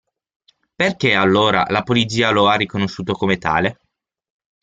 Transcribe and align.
Perché 0.75 1.13
allora 1.13 1.65
la 1.69 1.83
polizia 1.83 2.31
lo 2.31 2.47
ha 2.47 2.55
riconosciuto 2.55 3.13
come 3.13 3.37
tale? 3.37 3.81